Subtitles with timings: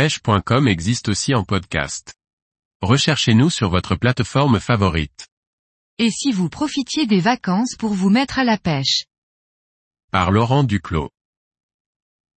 [0.00, 2.14] pêche.com existe aussi en podcast.
[2.80, 5.28] Recherchez-nous sur votre plateforme favorite.
[5.98, 9.04] Et si vous profitiez des vacances pour vous mettre à la pêche?
[10.10, 11.10] Par Laurent Duclos.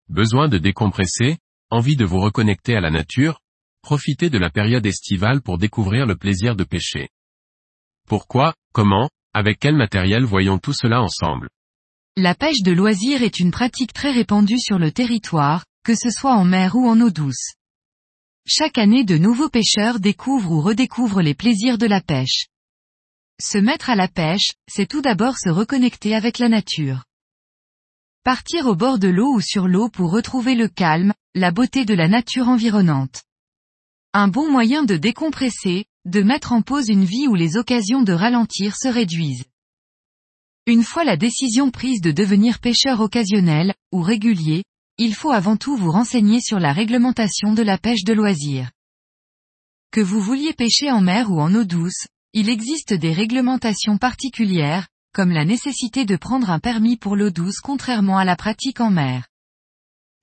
[0.10, 1.38] Besoin de décompresser?
[1.70, 3.40] Envie de vous reconnecter à la nature?
[3.82, 7.08] Profitez de la période estivale pour découvrir le plaisir de pêcher.
[8.10, 11.48] Pourquoi, comment, avec quel matériel voyons tout cela ensemble?
[12.18, 16.36] La pêche de loisir est une pratique très répandue sur le territoire, que ce soit
[16.36, 17.54] en mer ou en eau douce.
[18.46, 22.48] Chaque année de nouveaux pêcheurs découvrent ou redécouvrent les plaisirs de la pêche.
[23.42, 27.04] Se mettre à la pêche, c'est tout d'abord se reconnecter avec la nature.
[28.24, 31.94] Partir au bord de l'eau ou sur l'eau pour retrouver le calme, la beauté de
[31.94, 33.24] la nature environnante.
[34.14, 38.14] Un bon moyen de décompresser, de mettre en pause une vie où les occasions de
[38.14, 39.46] ralentir se réduisent.
[40.66, 44.64] Une fois la décision prise de devenir pêcheur occasionnel, ou régulier,
[44.98, 48.72] il faut avant tout vous renseigner sur la réglementation de la pêche de loisir.
[49.92, 54.88] Que vous vouliez pêcher en mer ou en eau douce, il existe des réglementations particulières,
[55.14, 58.90] comme la nécessité de prendre un permis pour l'eau douce contrairement à la pratique en
[58.90, 59.28] mer.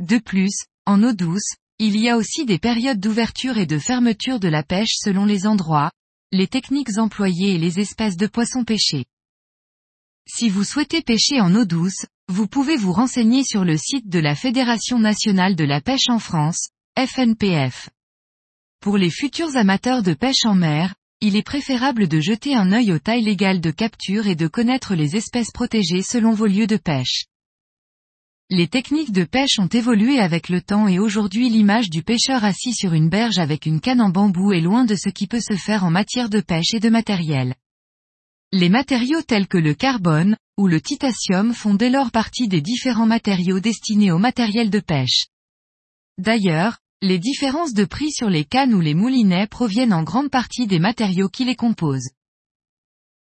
[0.01, 4.41] De plus, en eau douce, il y a aussi des périodes d'ouverture et de fermeture
[4.41, 5.93] de la pêche selon les endroits,
[6.33, 9.05] les techniques employées et les espèces de poissons pêchés.
[10.29, 14.21] Si vous souhaitez pêcher en eau douce, vous pouvez vous renseigner sur le site de
[14.21, 17.91] la Fédération nationale de la pêche en France, FNPF.
[18.81, 22.93] Pour les futurs amateurs de pêche en mer, il est préférable de jeter un œil
[22.93, 26.77] aux tailles légales de capture et de connaître les espèces protégées selon vos lieux de
[26.77, 27.25] pêche.
[28.49, 32.75] Les techniques de pêche ont évolué avec le temps et aujourd'hui l'image du pêcheur assis
[32.75, 35.57] sur une berge avec une canne en bambou est loin de ce qui peut se
[35.57, 37.57] faire en matière de pêche et de matériel.
[38.53, 43.07] Les matériaux tels que le carbone, ou le titanium font dès lors partie des différents
[43.07, 45.25] matériaux destinés au matériel de pêche.
[46.19, 50.67] D'ailleurs, les différences de prix sur les cannes ou les moulinets proviennent en grande partie
[50.67, 52.11] des matériaux qui les composent.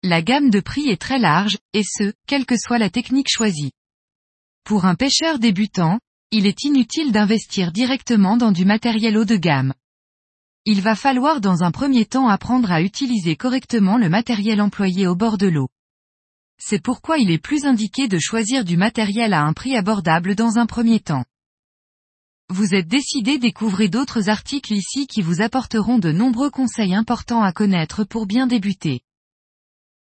[0.02, 3.72] La gamme de prix est très large, et ce, quelle que soit la technique choisie.
[4.64, 6.00] Pour un pêcheur débutant,
[6.30, 9.74] il est inutile d'investir directement dans du matériel haut de gamme.
[10.64, 15.14] Il va falloir dans un premier temps apprendre à utiliser correctement le matériel employé au
[15.14, 15.68] bord de l'eau.
[16.60, 20.58] C'est pourquoi il est plus indiqué de choisir du matériel à un prix abordable dans
[20.58, 21.24] un premier temps.
[22.50, 27.52] Vous êtes décidé découvrez d'autres articles ici qui vous apporteront de nombreux conseils importants à
[27.52, 29.02] connaître pour bien débuter.